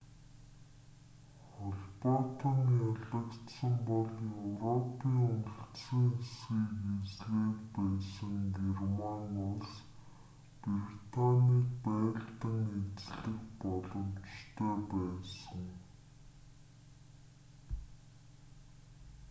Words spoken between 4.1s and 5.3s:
европын